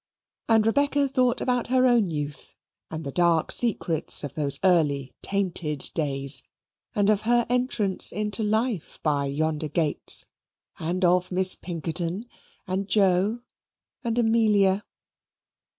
And 0.49 0.65
Rebecca 0.65 1.07
thought 1.07 1.41
about 1.41 1.67
her 1.67 1.85
own 1.85 2.09
youth 2.09 2.55
and 2.89 3.03
the 3.03 3.11
dark 3.11 3.51
secrets 3.51 4.23
of 4.23 4.33
those 4.33 4.59
early 4.63 5.13
tainted 5.21 5.91
days; 5.93 6.41
and 6.95 7.07
of 7.11 7.21
her 7.21 7.45
entrance 7.51 8.11
into 8.11 8.41
life 8.41 8.99
by 9.03 9.25
yonder 9.27 9.67
gates; 9.67 10.25
and 10.79 11.05
of 11.05 11.31
Miss 11.31 11.53
Pinkerton, 11.55 12.25
and 12.65 12.87
Joe, 12.87 13.41
and 14.03 14.17
Amelia. 14.17 14.83